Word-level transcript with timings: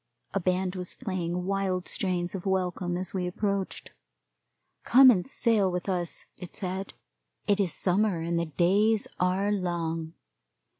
A 0.33 0.39
band 0.39 0.73
was 0.75 0.95
playing 0.95 1.45
wild 1.45 1.87
strains 1.87 2.33
of 2.33 2.47
welcome 2.47 2.97
as 2.97 3.13
we 3.13 3.27
approached. 3.27 3.91
Come 4.83 5.11
and 5.11 5.27
sail 5.27 5.71
with 5.71 5.87
us, 5.87 6.25
it 6.39 6.55
said 6.55 6.95
it 7.45 7.59
is 7.59 7.71
summer, 7.71 8.19
and 8.19 8.39
the 8.39 8.45
days 8.47 9.07
are 9.19 9.51
long. 9.51 10.13